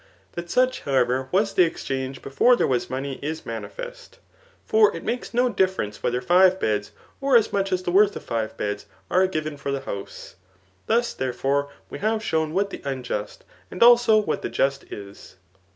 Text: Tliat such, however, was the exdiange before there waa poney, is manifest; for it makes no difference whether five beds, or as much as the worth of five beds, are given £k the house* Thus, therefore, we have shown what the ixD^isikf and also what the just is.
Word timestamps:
Tliat 0.35 0.49
such, 0.49 0.79
however, 0.81 1.29
was 1.31 1.53
the 1.53 1.69
exdiange 1.69 2.23
before 2.23 2.55
there 2.55 2.65
waa 2.65 2.77
poney, 2.79 3.19
is 3.21 3.45
manifest; 3.45 4.17
for 4.65 4.95
it 4.97 5.03
makes 5.03 5.31
no 5.31 5.47
difference 5.47 6.01
whether 6.01 6.19
five 6.21 6.59
beds, 6.59 6.91
or 7.21 7.35
as 7.37 7.53
much 7.53 7.71
as 7.71 7.83
the 7.83 7.91
worth 7.91 8.15
of 8.15 8.23
five 8.23 8.57
beds, 8.57 8.87
are 9.11 9.27
given 9.27 9.59
£k 9.59 9.71
the 9.71 9.81
house* 9.81 10.37
Thus, 10.87 11.13
therefore, 11.13 11.69
we 11.91 11.99
have 11.99 12.23
shown 12.23 12.55
what 12.55 12.71
the 12.71 12.79
ixD^isikf 12.79 13.41
and 13.69 13.83
also 13.83 14.17
what 14.17 14.41
the 14.41 14.49
just 14.49 14.85
is. 14.91 15.35